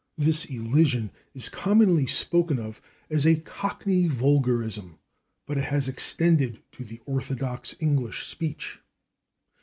[0.17, 4.97] This elision is commonly spoken of as a cockney vulgarism,
[5.45, 8.79] but it has extended to the orthodox English speech.